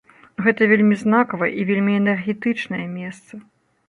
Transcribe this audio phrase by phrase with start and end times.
[0.45, 3.41] Гэта вельмі знакавае і вельмі энергетычнае месца.